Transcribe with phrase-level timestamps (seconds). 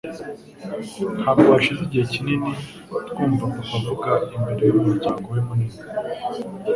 [1.19, 2.51] Ntabwo hashize igihe kinini
[3.09, 5.79] twumva papa avuga imbere yumuryango we munini